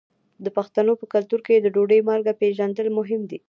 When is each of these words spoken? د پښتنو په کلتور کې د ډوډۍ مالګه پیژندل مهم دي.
د 0.43 0.47
پښتنو 0.57 0.93
په 1.01 1.05
کلتور 1.13 1.39
کې 1.47 1.55
د 1.63 1.67
ډوډۍ 1.75 1.99
مالګه 2.07 2.33
پیژندل 2.41 2.87
مهم 2.97 3.21
دي. 3.29 3.37